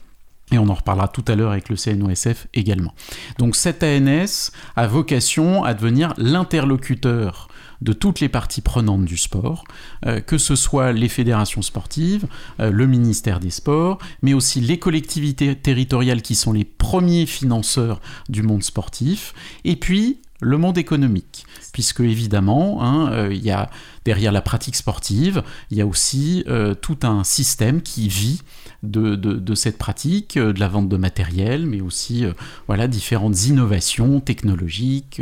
[0.51, 2.95] Et on en reparlera tout à l'heure avec le CNOSF également.
[3.37, 7.47] Donc cette ANS a vocation à devenir l'interlocuteur
[7.81, 9.63] de toutes les parties prenantes du sport,
[10.05, 12.25] euh, que ce soit les fédérations sportives,
[12.59, 18.01] euh, le ministère des Sports, mais aussi les collectivités territoriales qui sont les premiers financeurs
[18.29, 19.33] du monde sportif,
[19.63, 23.65] et puis le monde économique, puisque évidemment, hein, euh,
[24.03, 26.43] derrière la pratique sportive, il y a aussi
[26.81, 28.41] tout un système qui vit
[28.89, 32.33] de, cette pratique, euh, de la vente de matériel, mais aussi euh,
[32.67, 35.21] voilà différentes innovations technologiques.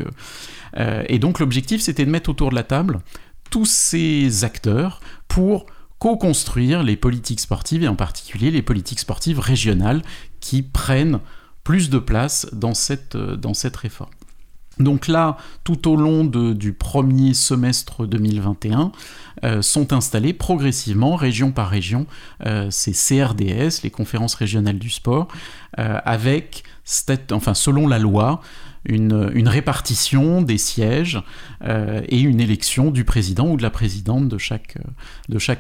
[0.78, 1.04] euh.
[1.08, 3.00] Et donc l'objectif, c'était de mettre autour de la table
[3.50, 5.68] tous ces acteurs pour
[6.00, 10.02] co-construire les politiques sportives et en particulier les politiques sportives régionales
[10.40, 11.20] qui prennent
[11.64, 14.10] plus de place dans cette, dans cette réforme.
[14.80, 18.92] Donc là, tout au long du premier semestre 2021,
[19.44, 22.08] euh, sont installés progressivement, région par région,
[22.46, 25.28] euh, ces CRDS, les conférences régionales du sport,
[25.80, 26.64] euh, avec,
[27.32, 28.42] enfin, selon la loi,
[28.86, 31.22] une, répartition des sièges
[31.66, 34.78] et une élection du président ou de la présidente de chaque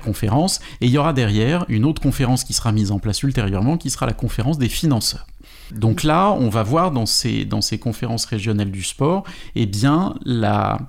[0.01, 0.59] conférence.
[0.81, 3.89] Et il y aura derrière une autre conférence qui sera mise en place ultérieurement, qui
[3.89, 5.25] sera la conférence des financeurs.
[5.71, 7.47] Donc là, on va voir dans ces,
[7.79, 9.23] conférences régionales du sport,
[9.55, 10.79] eh bien, la,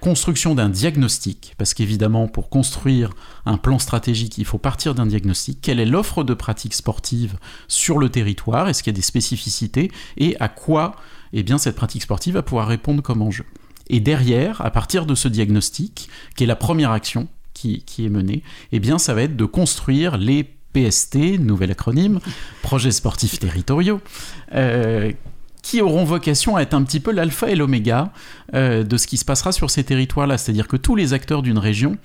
[0.00, 3.10] construction d'un diagnostic, parce qu'évidemment, pour construire
[3.46, 5.60] un plan stratégique, il faut partir d'un diagnostic.
[5.60, 7.36] Quelle est l'offre de pratique sportive
[7.68, 8.68] sur le territoire?
[8.68, 9.90] Est-ce qu'il y a des spécificités?
[10.16, 10.96] Et à quoi
[11.32, 13.44] eh bien, cette pratique sportive va pouvoir répondre comme enjeu?
[13.88, 18.10] Et derrière, à partir de ce diagnostic, qui est la première action qui, qui est
[18.10, 22.20] menée, eh bien, ça va être de construire les PST, nouvel acronyme,
[22.62, 24.00] projets sportifs territoriaux,
[24.54, 25.12] euh,
[25.62, 28.12] qui auront vocation à être un petit peu l'alpha et l'oméga
[28.54, 30.36] euh, de ce qui se passera sur ces territoires-là.
[30.36, 31.96] C'est-à-dire que tous les acteurs d'une région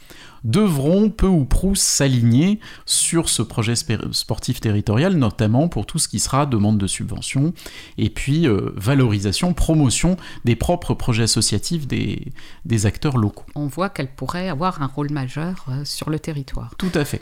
[0.43, 6.19] devront peu ou prou s'aligner sur ce projet sportif territorial, notamment pour tout ce qui
[6.19, 7.54] sera demande de subvention
[7.97, 12.28] et puis euh, valorisation, promotion des propres projets associatifs des,
[12.65, 13.45] des acteurs locaux.
[13.56, 16.73] On voit qu'elle pourrait avoir un rôle majeur euh, sur le territoire.
[16.78, 17.21] Tout à fait.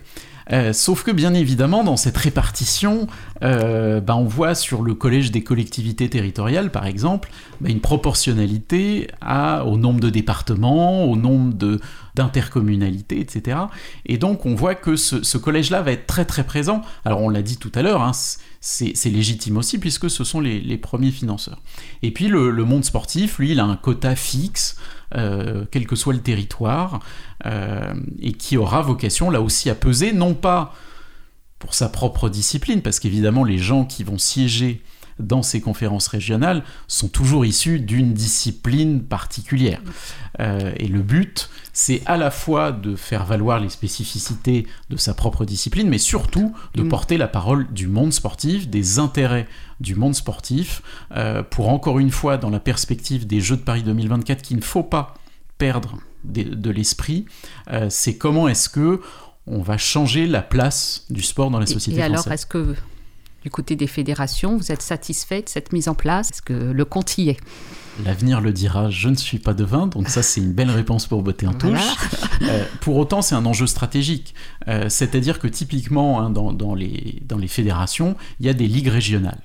[0.52, 3.08] Euh, sauf que bien évidemment, dans cette répartition,
[3.42, 9.08] euh, bah, on voit sur le collège des collectivités territoriales, par exemple, bah, une proportionnalité
[9.22, 11.80] à, au nombre de départements, au nombre de
[12.16, 13.58] d'intercommunalités, etc.
[14.06, 16.82] Et donc on voit que ce, collège-là va être très très présent.
[17.04, 18.12] Alors on l'a dit tout à l'heure, hein,
[18.62, 21.62] c'est légitime aussi puisque ce sont les, premiers financeurs.
[22.02, 24.78] Et puis le, le monde sportif, lui, il a un quota fixe,
[25.16, 27.00] euh, quel que soit le territoire,
[27.46, 30.74] euh, et qui aura vocation là aussi à peser, non pas
[31.60, 34.82] pour sa propre discipline, parce qu'évidemment les gens qui vont siéger
[35.20, 39.82] dans ces conférences régionales sont toujours issus d'une discipline particulière.
[40.40, 45.14] Euh, et le but, c'est à la fois de faire valoir les spécificités de sa
[45.14, 46.90] propre discipline, mais surtout de Mm.
[46.90, 49.48] porter la parole du monde sportif, des intérêts
[49.80, 50.82] du monde sportif,
[51.16, 54.62] euh, pour encore une fois, dans la perspective des Jeux de Paris 2024, qu'il ne
[54.64, 55.14] faut pas
[55.58, 57.26] perdre de, de l'esprit,
[57.72, 59.00] euh, c'est comment est-ce que
[59.48, 62.34] on va changer la place du sport dans la Et- société et, alors, française.
[62.34, 62.76] est-ce que
[63.46, 66.32] du côté des fédérations, vous êtes satisfait de cette mise en place?
[66.32, 67.38] Est-ce que le compte y est?
[68.04, 71.22] L'avenir le dira, je ne suis pas devin, donc ça c'est une belle réponse pour
[71.22, 71.78] botter en touche.
[72.40, 72.54] Voilà.
[72.54, 74.34] Euh, pour autant, c'est un enjeu stratégique.
[74.68, 78.66] Euh, C'est-à-dire que typiquement, hein, dans, dans les, dans les fédérations, il y a des
[78.66, 79.44] ligues régionales.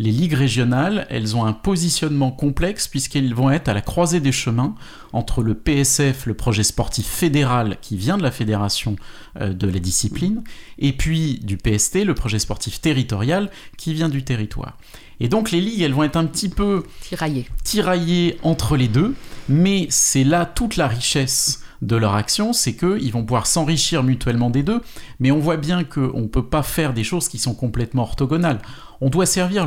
[0.00, 4.32] Les ligues régionales, elles ont un positionnement complexe puisqu'elles vont être à la croisée des
[4.32, 4.74] chemins
[5.12, 8.96] entre le PSF, le projet sportif fédéral qui vient de la fédération
[9.38, 10.42] euh, de la discipline,
[10.78, 14.78] et puis du PST, le projet sportif territorial qui vient du territoire.
[15.20, 17.46] Et donc les ligues, elles vont être un petit peu Tiraillé.
[17.62, 19.14] tiraillés entre les deux,
[19.50, 24.48] mais c'est là toute la richesse de leur action, c'est qu'ils vont pouvoir s'enrichir mutuellement
[24.48, 24.80] des deux,
[25.18, 28.60] mais on voit bien qu'on ne peut pas faire des choses qui sont complètement orthogonales.
[29.00, 29.66] On doit servir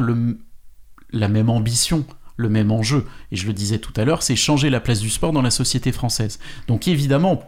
[1.12, 2.06] la même ambition,
[2.38, 5.10] le même enjeu, et je le disais tout à l'heure, c'est changer la place du
[5.10, 6.40] sport dans la société française.
[6.68, 7.44] Donc évidemment,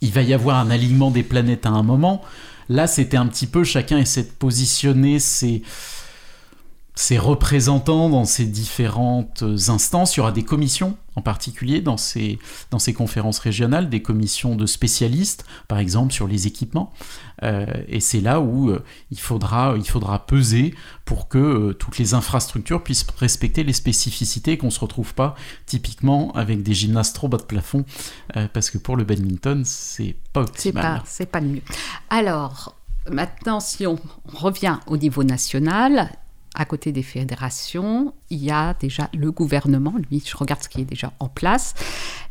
[0.00, 2.22] il va y avoir un alignement des planètes à un moment.
[2.68, 5.62] Là, c'était un petit peu chacun essaie de positionner ses,
[6.94, 10.16] ses représentants dans ces différentes instances.
[10.16, 12.38] Il y aura des commissions en particulier dans ces,
[12.70, 16.92] dans ces conférences régionales, des commissions de spécialistes, par exemple sur les équipements.
[17.42, 21.98] Euh, et c'est là où euh, il, faudra, il faudra peser pour que euh, toutes
[21.98, 25.34] les infrastructures puissent respecter les spécificités et qu'on ne se retrouve pas
[25.66, 27.84] typiquement avec des gymnases trop bas de plafond,
[28.52, 30.98] parce que pour le badminton, c'est pas C'est optimal.
[30.98, 31.62] pas, c'est pas le mieux.
[32.10, 32.74] Alors,
[33.10, 36.10] maintenant, si on revient au niveau national,
[36.54, 40.80] à côté des fédérations, il y a déjà le gouvernement, lui, je regarde ce qui
[40.80, 41.74] est déjà en place.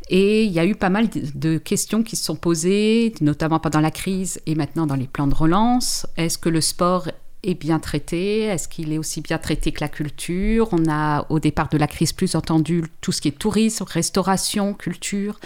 [0.10, 3.80] Et il y a eu pas mal de- questions qui se sont posées, notamment pendant
[3.80, 6.06] la crise et maintenant dans les plans de relance.
[6.18, 7.10] Est-ce que le sport
[7.44, 8.42] est bien traité?
[8.42, 10.70] Est-ce qu'il est aussi bien traité que la culture?
[10.72, 14.74] On a au départ de la crise plus entendu tout ce qui est tourisme, restauration,
[14.74, 15.40] culture,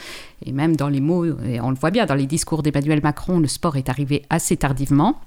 [0.45, 3.39] et même dans les mots, et on le voit bien dans les discours d'Emmanuel Macron,
[3.39, 5.19] le sport est arrivé assez tardivement,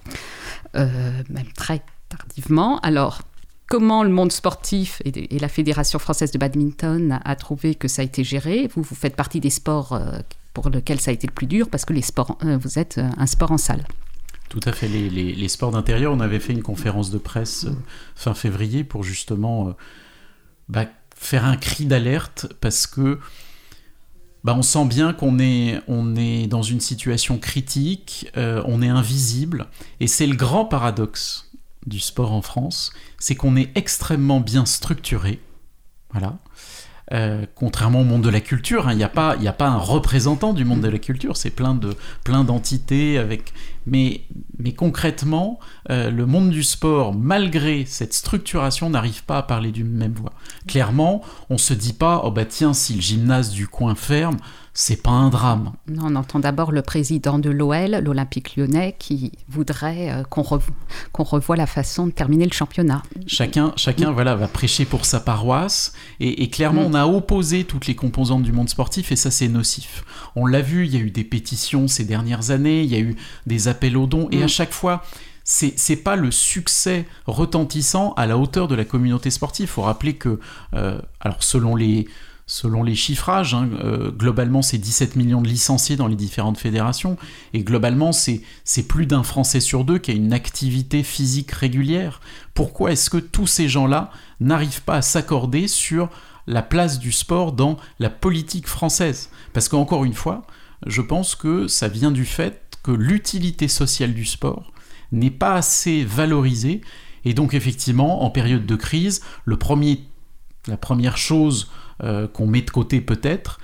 [0.76, 2.78] euh, même très tardivement.
[2.80, 3.22] Alors,
[3.70, 8.04] comment le monde sportif et, la Fédération française de badminton a, trouvé que ça a
[8.04, 10.18] été géré Vous, faites partie des sports euh,
[10.52, 12.98] pour lesquels ça a été le plus dur parce que les sports, euh, vous êtes
[12.98, 13.86] euh, un sport en salle.
[14.48, 14.88] Tout à fait.
[14.88, 17.68] Les, sports d'intérieur, on avait fait une conférence de presse
[18.16, 19.76] fin février pour justement
[20.68, 23.20] bah, faire un cri d'alerte parce que
[24.42, 29.66] bah, on sent bien qu'on est, on est dans une situation critique, on est invisible,
[30.00, 31.49] et c'est le grand paradoxe
[31.86, 35.40] du sport en France, c'est qu'on est extrêmement bien structuré.
[37.12, 39.36] Euh, contrairement au monde de la culture, hein, il n'y a pas
[39.68, 43.52] un représentant du monde de la culture, c'est plein de plein d'entités avec.
[43.86, 44.22] Mais,
[44.58, 45.58] mais concrètement,
[45.90, 50.32] euh, le monde du sport, malgré cette structuration, n'arrive pas à parler d'une même voix.
[50.68, 54.36] Clairement, on se dit pas, oh bah tiens, si le gymnase du coin ferme,
[54.72, 55.72] c'est pas un drame.
[55.88, 60.70] Non, on entend d'abord le président de l'OL, l'Olympique lyonnais, qui voudrait euh, qu'on revo-
[61.10, 63.02] qu'on revoie la façon de terminer le championnat.
[63.26, 65.92] Chacun, chacun voilà, va prêcher pour sa paroisse.
[66.20, 69.48] Et, et clairement, on a opposé toutes les composantes du monde sportif et ça, c'est
[69.48, 70.04] nocif.
[70.36, 73.00] On l'a vu, il y a eu des pétitions ces dernières années, il y a
[73.00, 73.16] eu
[73.46, 74.28] des appels aux dons.
[74.30, 75.02] Et à chaque fois,
[75.44, 79.64] c'est pas le succès retentissant à la hauteur de la communauté sportive.
[79.64, 80.38] Il faut rappeler que,
[80.74, 82.06] euh, alors selon les,
[82.46, 87.16] selon les chiffrages, hein, euh, globalement c'est 17 millions de licenciés dans les différentes fédérations,
[87.52, 88.42] et globalement c'est
[88.88, 92.20] plus d'un Français sur deux qui a une activité physique régulière.
[92.54, 96.10] Pourquoi est-ce que tous ces gens-là n'arrivent pas à s'accorder sur
[96.46, 99.30] la place du sport dans la politique française?
[99.52, 100.44] Parce qu'encore une fois,
[100.86, 104.72] je pense que ça vient du fait que l'utilité sociale du sport
[105.12, 106.80] n'est pas assez valorisée,
[107.24, 110.04] et donc effectivement, en période de crise, le premier,
[110.66, 111.70] la première chose
[112.02, 113.60] euh, qu'on met de côté peut-être,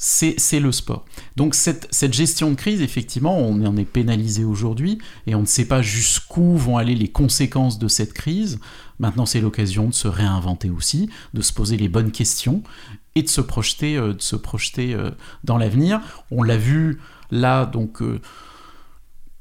[0.00, 1.04] c'est le sport.
[1.34, 5.46] Donc cette, cette gestion de crise, effectivement, on en est pénalisé aujourd'hui et on ne
[5.46, 8.60] sait pas jusqu'où vont aller les conséquences de cette crise.
[9.00, 12.62] Maintenant, c'est l'occasion de se réinventer aussi, de se poser les bonnes questions
[13.16, 15.10] et de se projeter, euh, de se projeter euh,
[15.42, 16.00] dans l'avenir.
[16.30, 18.02] On l'a vu là, donc.
[18.02, 18.20] euh,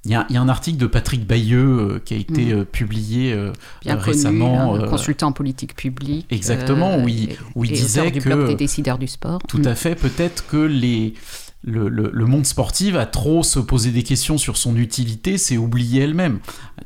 [0.05, 2.63] il y, a, il y a un article de Patrick Bayeux euh, qui a été
[2.63, 3.51] publié euh,
[3.83, 4.75] Bien euh, connu, récemment.
[4.75, 6.25] hein, consultant en politique publique.
[6.29, 9.39] Exactement, où il- où il disait du que- blog des décideurs du sport.
[9.49, 9.67] Tout Mm.
[9.67, 9.95] à fait.
[9.95, 11.13] Peut-être que les,
[11.63, 15.57] le, le- le monde sportif a trop se poser des questions sur son utilité, c'est
[15.57, 16.39] oublier elle-même.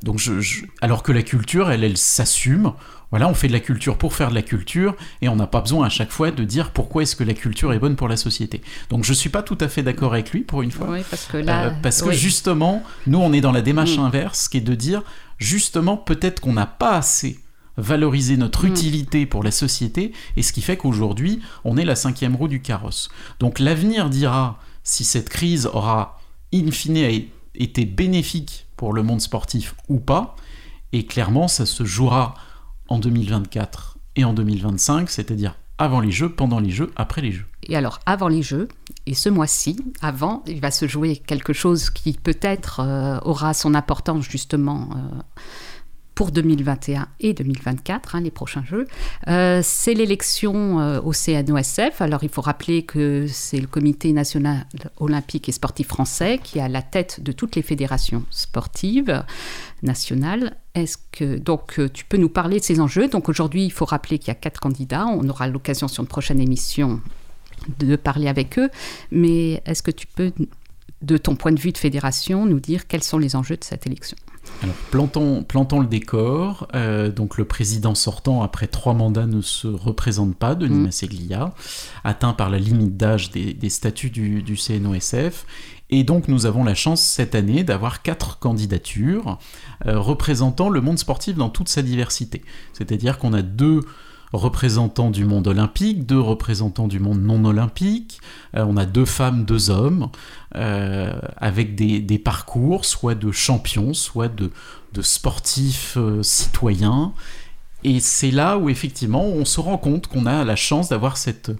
[0.04, 2.74] Donc, je, je- alors que la culture, elle, elle s'assume.
[3.12, 5.60] Voilà, on fait de la culture pour faire de la culture et on n'a pas
[5.60, 8.16] besoin à chaque fois de dire pourquoi est-ce que la culture est bonne pour la
[8.16, 8.62] société.
[8.90, 10.88] Donc, je suis pas tout à fait d'accord avec lui pour une fois.
[10.90, 14.04] Oui, parce que là, Euh, parce que justement, nous, on est dans la démarche Mm.
[14.06, 15.04] inverse, qui est de dire,
[15.38, 17.40] justement, peut-être qu'on n'a pas assez
[17.82, 18.70] valorisé notre Mm.
[18.70, 22.62] utilité pour la société, et ce qui fait qu'aujourd'hui, on est la cinquième roue du
[22.62, 23.10] carrosse.
[23.40, 26.20] Donc l'avenir dira si cette crise aura,
[26.54, 30.36] in fine, été bénéfique pour le monde sportif ou pas,
[30.94, 32.34] et clairement, ça se jouera
[32.88, 37.46] en 2024 et en 2025, c'est-à-dire avant les Jeux, pendant les Jeux, après les Jeux.
[37.64, 38.68] Et alors, avant les Jeux,
[39.08, 43.74] et ce mois-ci, avant, il va se jouer quelque chose qui peut-être euh, aura son
[43.74, 45.22] importance justement euh,
[46.22, 48.86] pour 2021 et 2024, hein, les prochains Jeux.
[49.28, 52.00] Euh, c'est l'élection euh, au CNOSF.
[52.00, 54.68] Alors, il faut rappeler que c'est le Comité national
[55.00, 59.24] olympique et sportif français qui à la tête de toutes les fédérations sportives
[59.82, 60.58] nationales.
[60.76, 63.08] Est-ce que donc euh, tu peux nous parler de ces enjeux?
[63.08, 65.08] Donc aujourd'hui, il faut rappeler qu'il y a quatre candidats.
[65.08, 67.02] On aura l'occasion sur une prochaine émission
[67.80, 68.70] de parler avec eux.
[69.12, 70.32] Mais est-ce que tu peux,
[71.02, 73.88] de ton point de vue de fédération, nous dire quels sont les enjeux de cette
[73.88, 74.18] élection
[74.62, 76.68] Alors, plantons, plantons le décor.
[76.76, 80.84] Euh, donc, le président sortant, après trois mandats, ne se représente pas, Denis Mm.
[80.84, 81.54] Masseglia,
[82.04, 85.46] atteint par la limite d'âge des, des statuts du, du CNOSF.
[85.92, 89.38] Et donc nous avons la chance cette année d'avoir quatre candidatures
[89.86, 92.44] euh, représentant le monde sportif dans toute sa diversité.
[92.72, 93.82] C'est-à-dire qu'on a deux
[94.34, 98.20] représentants du monde olympique, deux représentants du monde non olympique,
[98.56, 100.10] euh, on a deux femmes, deux hommes,
[100.56, 104.52] euh, avec des, parcours soit de champions, soit de,
[104.94, 107.14] de sportifs euh, citoyens.
[107.84, 111.52] Et c'est là où effectivement on se rend compte qu'on a la chance d'avoir cette,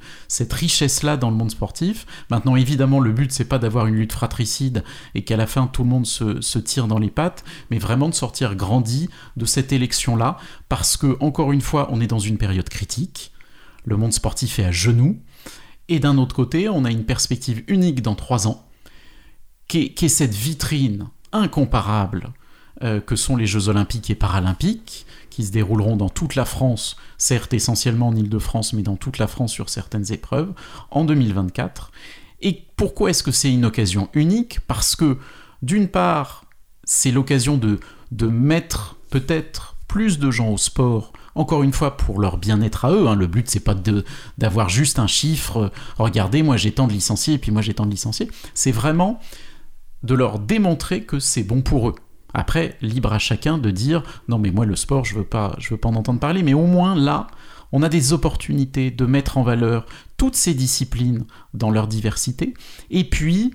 [0.52, 2.06] richesse-là dans le monde sportif.
[2.30, 4.84] Maintenant évidemment le but c'est pas d'avoir une lutte fratricide
[5.16, 8.14] et qu'à la fin tout le monde se, tire dans les pattes, mais vraiment de
[8.14, 10.38] sortir grandi de cette élection-là,
[10.70, 13.32] parce que encore une fois on est dans une période critique,
[13.86, 15.20] le monde sportif est à genoux,
[15.90, 18.68] et d'un autre côté on a une perspective unique dans trois ans,
[19.68, 22.34] qui est cette vitrine incomparable
[22.84, 26.98] euh, que sont les Jeux olympiques et paralympiques, qui se dérouleront dans toute la France,
[27.18, 30.52] certes essentiellement en Ile-de-France, mais dans toute la France sur certaines épreuves,
[30.92, 31.92] en 2024.
[32.42, 34.60] Et pourquoi est-ce que c'est une occasion unique?
[34.68, 35.18] Parce que,
[35.62, 36.46] d'une part,
[36.84, 37.80] c'est l'occasion de,
[38.12, 42.92] de mettre peut-être plus de gens au sport, encore une fois pour leur bien-être à
[42.92, 43.08] eux.
[43.08, 43.16] hein.
[43.16, 43.76] Le but, c'est pas
[44.38, 47.74] d'avoir juste un chiffre, euh, regardez, moi j'ai tant de licenciés, et puis moi j'ai
[47.74, 48.30] tant de licenciés.
[48.54, 49.20] C'est vraiment
[50.04, 51.96] de leur démontrer que c'est bon pour eux.
[52.34, 55.70] Après, libre à chacun de dire non mais moi le sport je veux pas je
[55.70, 57.28] veux pas en entendre parler mais au moins là
[57.72, 59.86] on a des opportunités de mettre en valeur
[60.18, 62.54] toutes ces disciplines dans leur diversité
[62.90, 63.54] et puis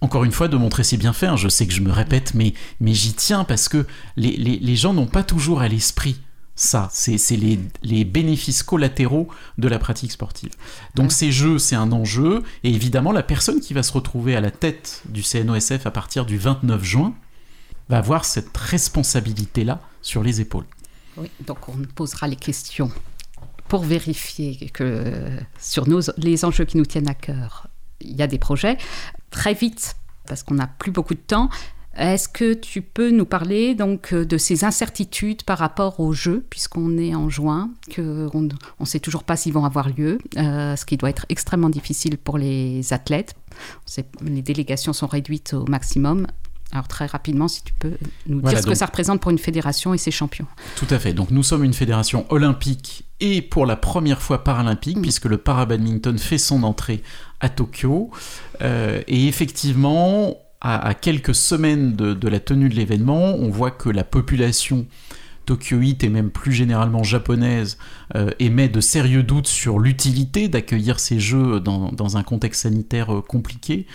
[0.00, 1.24] encore une fois de montrer ses bienfaits.
[1.24, 1.36] hein.
[1.36, 4.76] Je sais que je me répète mais mais j'y tiens parce que les, les- les
[4.76, 6.16] gens n'ont pas toujours à l'esprit
[6.54, 10.50] ça, c'est c'est les, les bénéfices collatéraux de la pratique sportive.
[10.94, 14.40] Donc ces jeux, c'est un enjeu, et évidemment la personne qui va se retrouver à
[14.42, 17.14] la tête du CNOSF à partir du 29 juin
[17.88, 20.66] va avoir cette responsabilité-là sur les épaules.
[21.16, 22.90] Oui, donc on posera les questions
[23.68, 25.86] pour vérifier que sur
[26.18, 27.68] les enjeux qui nous tiennent à cœur,
[28.02, 28.76] il y a des projets.
[29.30, 31.48] Très vite, parce qu'on n'a plus beaucoup de temps,
[31.96, 36.96] est-ce que tu peux nous parler donc de ces incertitudes par rapport aux Jeux, puisqu'on
[36.98, 40.96] est en juin, qu'on ne sait toujours pas s'ils vont avoir lieu, euh, ce qui
[40.96, 43.34] doit être extrêmement difficile pour les athlètes.
[44.22, 46.26] Les délégations sont réduites au maximum.
[46.72, 47.92] Alors très rapidement, si tu peux
[48.26, 50.46] nous Voilà, dire ce que ça représente pour une fédération et ses champions.
[50.76, 51.12] Tout à fait.
[51.12, 55.02] Donc nous sommes une fédération olympique et pour la première fois paralympique, Mm.
[55.02, 57.02] puisque le parabadminton fait son entrée
[57.40, 58.10] à Tokyo.
[58.62, 63.70] Euh, et effectivement, à, à quelques semaines de, de la tenue de l'événement, on voit
[63.70, 64.86] que la population
[65.44, 67.76] tokyoïte et même plus généralement japonaise
[68.14, 73.12] euh, émet de sérieux doutes sur l'utilité d'accueillir ces jeux dans, dans un contexte sanitaire
[73.12, 73.86] euh, compliqué.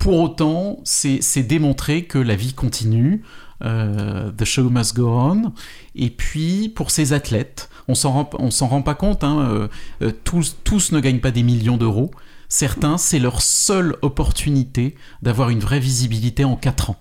[0.00, 3.22] Pour autant, c'est démontré que la vie continue,
[3.62, 5.52] euh, the show must go on.
[5.94, 9.68] Et puis, pour ces athlètes, on s'en rend, pas compte, hein, euh,
[10.00, 12.10] euh, tous, tous ne gagnent pas des millions d'euros.
[12.48, 16.96] Certains, c'est leur seule opportunité d'avoir une vraie visibilité en 4 ans.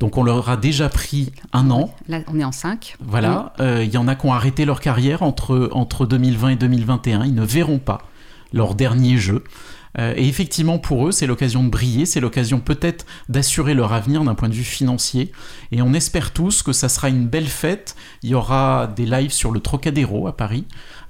[0.00, 1.94] Donc on leur a déjà pris un an.
[2.08, 2.96] Là, on est en 5.
[3.00, 6.56] Voilà, Euh, il y en a qui ont arrêté leur carrière entre, entre 2020 et
[6.56, 7.26] 2021.
[7.26, 7.98] Ils ne verront pas
[8.52, 9.44] leur dernier jeu.
[9.98, 14.22] Euh, et effectivement, pour eux, c'est l'occasion de briller, c'est l'occasion peut-être d'assurer leur avenir
[14.24, 15.32] d'un point de vue financier.
[15.72, 17.96] Et on espère tous que ça sera une belle fête.
[18.22, 20.64] Il y aura des lives sur le Trocadéro à Paris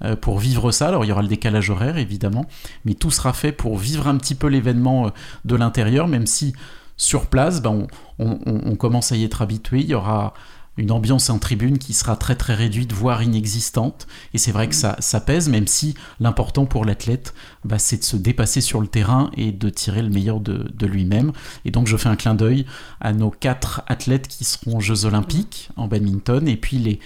[0.05, 0.89] euh, pour vivre ça.
[0.89, 2.47] Alors il y aura le décalage horaire, évidemment,
[2.85, 5.11] mais tout sera fait pour vivre un petit peu l'événement euh,
[5.45, 6.55] de l'intérieur, même si
[6.97, 7.87] sur place, ben,
[8.19, 9.81] on, commence à y être habitué.
[9.81, 10.35] Il y aura
[10.81, 14.07] une ambiance en tribune qui sera très très réduite, voire inexistante.
[14.33, 18.05] Et c'est vrai que ça, ça pèse, même si l'important pour l'athlète, bah, c'est de
[18.05, 21.33] se dépasser sur le terrain et de tirer le meilleur de, de lui-même.
[21.67, 22.65] Et donc je fais un clin d'œil
[23.01, 26.99] à nos quatre athlètes qui seront aux Jeux Olympiques en badminton, et puis les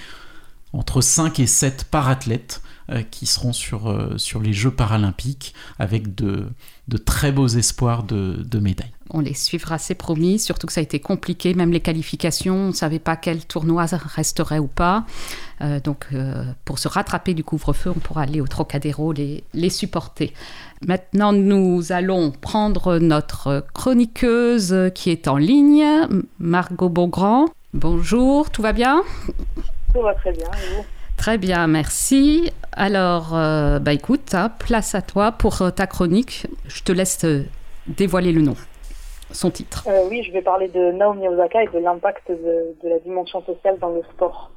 [0.72, 2.60] entre 5 et 7 parathlètes
[2.90, 6.48] euh, qui seront sur, euh, sur les Jeux paralympiques avec de,
[6.88, 8.92] de très beaux espoirs de, de médailles.
[9.10, 12.66] On les suivra, c'est promis, surtout que ça a été compliqué, même les qualifications, on
[12.68, 15.04] ne savait pas quel tournoi resterait ou pas.
[15.60, 19.70] Euh, donc euh, pour se rattraper du couvre-feu, on pourra aller au Trocadéro les, les
[19.70, 20.32] supporter.
[20.86, 25.84] Maintenant, nous allons prendre notre chroniqueuse qui est en ligne,
[26.38, 27.46] Margot Beaugrand.
[27.72, 29.02] Bonjour, tout va bien?
[29.94, 30.46] Tout va très bien.
[30.46, 30.84] Et vous?
[31.16, 32.52] Très bien, merci.
[32.72, 36.46] Alors, euh, bah écoute, hein, place à toi pour euh, ta chronique.
[36.66, 37.44] Je te laisse euh,
[37.86, 38.56] dévoiler le nom,
[39.30, 39.86] son titre.
[40.10, 43.90] Oui, je vais parler de Naomi Osaka et de l'impact de, la dimension sociale dans
[43.90, 44.50] le sport.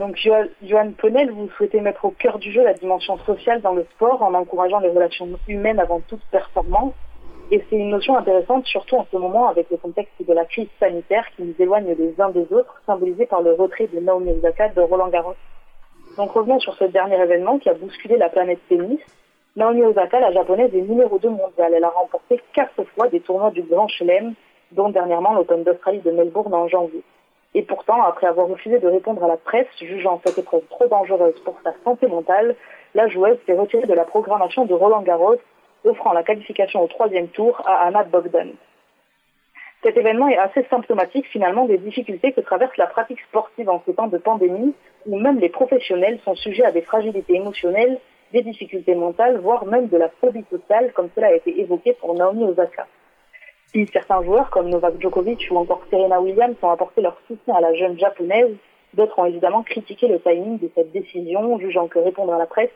[0.00, 3.74] Donc, Jo- Johan Ponel, vous souhaitez mettre au cœur du jeu la dimension sociale dans
[3.74, 6.94] le sport en encourageant les relations humaines avant toute performance.
[7.52, 10.68] Et c'est une notion intéressante, surtout en ce moment avec le contexte de la crise
[10.80, 14.70] sanitaire qui nous éloigne les uns des autres, symbolisé par le retrait de Naomi Osaka
[14.70, 15.36] de Roland Garros.
[16.16, 18.98] Donc revenons sur ce dernier événement qui a bousculé la planète tennis.
[19.54, 21.72] Naomi Osaka, la japonaise, est numéro 2 mondiale.
[21.74, 24.34] Elle a remporté quatre fois des tournois du Grand Chelem,
[24.72, 27.02] dont dernièrement l'Open d'Australie de Melbourne en janvier.
[27.54, 31.38] Et pourtant, après avoir refusé de répondre à la presse, jugeant cette épreuve trop dangereuse
[31.44, 32.56] pour sa santé mentale,
[32.94, 35.36] la joueuse s'est retirée de la programmation de Roland Garros,
[35.84, 38.52] offrant la qualification au troisième tour à Anna Bogdan.
[39.82, 43.94] Cet événement est assez symptomatique finalement des difficultés que traverse la pratique sportive en ces
[43.94, 44.74] temps de pandémie,
[45.06, 48.00] où même les professionnels sont sujets à des fragilités émotionnelles,
[48.32, 52.14] des difficultés mentales, voire même de la phobie sociale, comme cela a été évoqué pour
[52.14, 52.86] Naomi Osaka.
[53.66, 57.60] Si certains joueurs comme Novak Djokovic ou encore Serena Williams ont apporté leur soutien à
[57.60, 58.56] la jeune japonaise,
[58.94, 62.70] d'autres ont évidemment critiqué le timing de cette décision, jugeant que répondre à la presse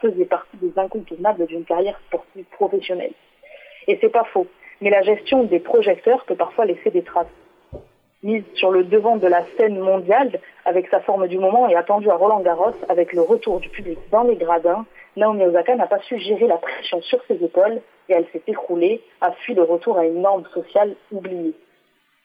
[0.00, 3.12] faisait partie des incontournables d'une carrière sportive professionnelle.
[3.86, 4.46] Et c'est pas faux,
[4.80, 7.26] mais la gestion des projecteurs peut parfois laisser des traces.
[8.22, 12.08] Mise sur le devant de la scène mondiale, avec sa forme du moment et attendue
[12.08, 14.86] à Roland Garros, avec le retour du public dans les gradins,
[15.16, 19.02] Naomi Osaka n'a pas su gérer la pression sur ses épaules et elle s'est écroulée,
[19.20, 21.54] a fui le retour à une norme sociale oubliée.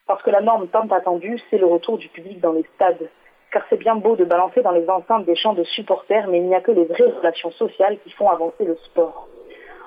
[0.07, 3.09] Parce que la norme tant attendue, c'est le retour du public dans les stades.
[3.51, 6.47] Car c'est bien beau de balancer dans les enceintes des chants de supporters, mais il
[6.47, 9.27] n'y a que les vraies relations sociales qui font avancer le sport.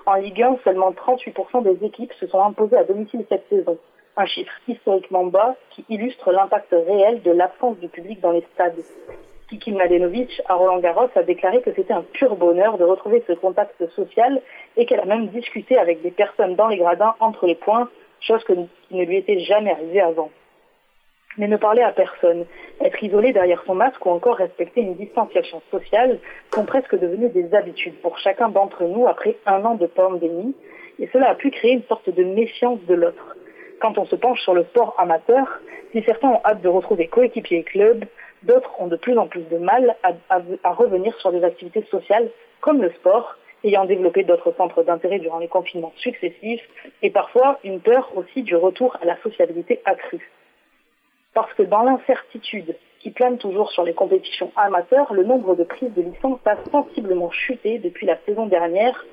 [0.05, 3.79] En Ligue 1, seulement 38% des équipes se sont imposées à domicile cette saison.
[4.17, 8.83] Un chiffre historiquement bas qui illustre l'impact réel de l'absence du public dans les stades.
[9.49, 13.33] Kiki Mladenovic, à Roland Garros, a déclaré que c'était un pur bonheur de retrouver ce
[13.33, 14.43] contact social
[14.77, 17.89] et qu'elle a même discuté avec des personnes dans les gradins entre les points,
[18.21, 20.31] chose qui ne lui était jamais arrivée avant.
[21.39, 22.45] Mais ne parler à personne,
[22.81, 26.19] être isolé derrière son masque ou encore respecter une distanciation sociale
[26.55, 30.55] sont presque devenus des habitudes pour chacun d'entre nous après un an de pandémie,
[30.99, 33.37] et cela a pu créer une sorte de méfiance de l'autre.
[33.81, 35.61] Quand on se penche sur le sport amateur,
[35.93, 38.05] si certains ont hâte de retrouver coéquipiers et clubs,
[38.43, 41.83] d'autres ont de plus en plus de mal à, à- à revenir sur des activités
[41.91, 42.29] sociales
[42.61, 46.63] comme le sport, ayant développé d'autres centres d'intérêt durant les confinements successifs,
[47.01, 50.31] et parfois une peur aussi du retour à la sociabilité accrue.
[51.35, 55.93] Parce que dans l'incertitude qui plane toujours sur les compétitions amateurs, le nombre de prises
[55.95, 59.05] de licence a sensiblement chuté depuis la saison dernière.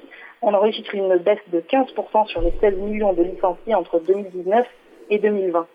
[0.42, 4.68] On enregistre une baisse de 15% sur les 16 millions de licenciés entre 2019
[5.10, 5.66] et 2020.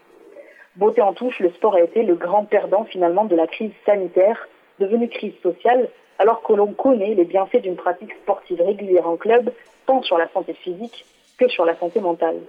[0.76, 4.48] Beauté en touche, le sport a été le grand perdant finalement de la crise sanitaire,
[4.78, 5.88] devenue crise sociale,
[6.18, 9.52] alors que l'on connaît les bienfaits d'une pratique sportive régulière en club,
[9.86, 11.04] tant sur la santé physique
[11.38, 12.40] que sur la santé mentale.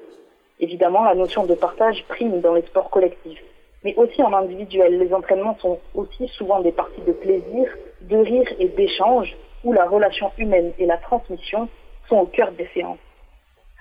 [0.60, 3.44] Évidemment, la notion de partage prime dans les sports collectifs,
[3.86, 4.98] mais aussi en individuel.
[4.98, 7.72] Les entraînements sont aussi souvent des parties de plaisir,
[8.02, 11.70] de rire et d'échange, où la relation humaine et la transmission
[12.10, 12.98] sont au cœur des séances.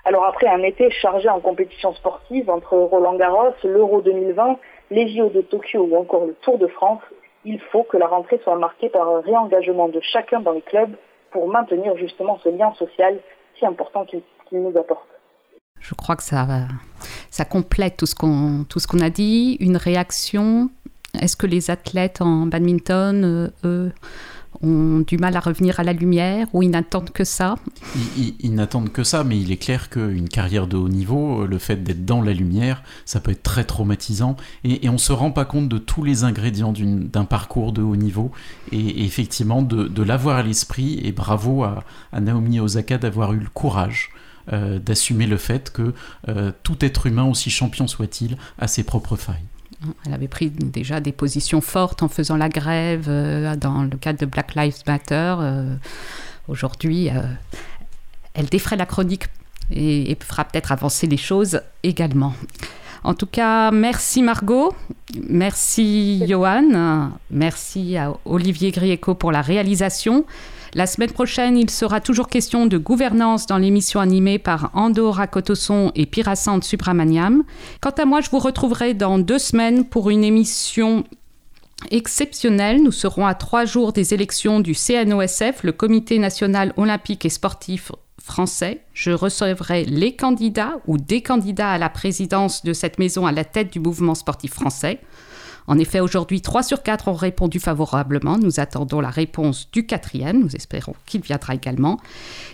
[0.05, 4.57] Alors après un été chargé en compétition sportive entre Roland Garros, l'Euro 2020,
[4.91, 7.01] les JO de Tokyo ou encore le Tour de France,
[7.43, 10.95] il faut que la rentrée soit marquée par un réengagement de chacun dans les clubs
[11.31, 13.17] pour maintenir justement ce lien social
[13.57, 15.14] si important qu'il nous apporte.
[15.87, 19.57] Je crois que ça, complète tout ce qu'on a dit.
[19.59, 20.69] Une réaction.
[21.19, 23.91] Est-ce que les athlètes en badminton, euh, eux,
[24.63, 27.55] ont du mal à revenir à la lumière ou ils n'attendent que ça?
[28.17, 31.59] Ils, n'attendent que ça, mais il est clair qu'une carrière de haut niveau, euh, le
[31.59, 34.37] fait d'être dans la lumière, ça peut être très traumatisant.
[34.63, 38.31] Et, on se rend pas compte de tous les ingrédients d'un parcours de haut niveau.
[38.71, 41.83] Et, effectivement, de, l'avoir à l'esprit, et bravo à
[42.19, 44.09] Naomi Osaka d'avoir eu le courage
[44.53, 45.93] euh, d'assumer le fait que
[46.29, 49.43] euh, tout être humain, aussi champion soit-il, a ses propres failles.
[50.05, 54.19] Elle avait pris déjà des positions fortes en faisant la grève euh, dans le cadre
[54.19, 55.35] de Black Lives Matter.
[56.47, 57.09] Aujourd'hui,
[58.35, 59.25] elle défraie la chronique
[59.71, 62.33] et, et fera peut-être avancer les choses également.
[63.03, 64.73] En tout cas, merci Margot,
[65.27, 70.25] merci Johan, merci à Olivier Grieco pour la réalisation.
[70.75, 75.93] La semaine prochaine, il sera toujours question de gouvernance dans l'émission animée par Ando Rakotosson
[75.95, 77.43] et Pirasant Subramaniam.
[77.79, 81.05] Quant à moi, je vous retrouverai dans deux semaines pour une émission
[81.91, 82.83] exceptionnelle.
[82.83, 87.93] Nous serons à trois jours des élections du CNOSF, le Comité national olympique et sportif
[88.21, 88.81] français.
[88.93, 93.45] Je recevrai les candidats ou des candidats à la présidence de cette maison à la
[93.45, 94.99] tête du mouvement sportif français.
[95.67, 98.37] En effet, aujourd'hui, 3 sur 4 ont répondu favorablement.
[98.37, 100.41] Nous attendons la réponse du quatrième.
[100.41, 101.99] Nous espérons qu'il viendra également.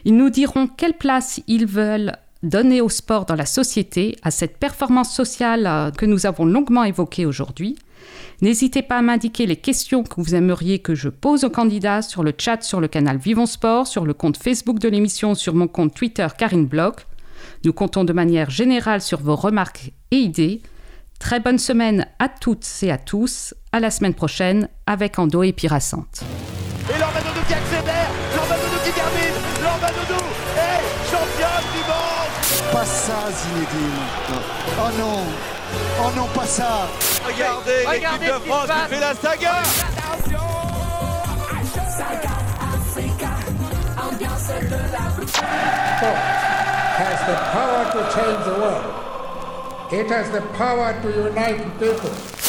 [0.06, 4.58] Ils nous diront quelle place ils veulent donner au sport dans la société, à cette
[4.58, 7.78] performance sociale euh, que nous avons longuement évoquée aujourd'hui.
[8.42, 12.24] N'hésitez pas à m'indiquer les questions que vous aimeriez que je pose aux candidats sur
[12.24, 15.68] le chat sur le canal Vivons Sport, sur le compte Facebook de l'émission, sur mon
[15.68, 17.06] compte Twitter Karine Bloch.
[17.64, 20.62] Nous comptons de manière générale sur vos remarques et idées.
[21.22, 23.54] Très bonne semaine à toutes et à tous.
[23.72, 26.24] À la semaine prochaine avec Ando et Piracente.
[26.90, 29.38] Et Lormano qui accélère Lormano qui termine.
[29.62, 30.24] Laura Doudou
[30.58, 32.72] est championne du monde.
[32.74, 34.02] Pas ça, Zinedine.
[34.80, 35.20] Oh non.
[36.04, 36.90] Oh non, pas ça.
[37.24, 39.62] Regardez, l'équipe de France qui fait la saga.
[45.98, 46.18] Sport
[46.98, 49.11] has the power to change the world.
[49.92, 52.41] It has the power to unite people.